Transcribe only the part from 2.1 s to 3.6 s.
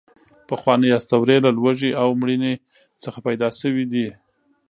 مړینې څخه پیدا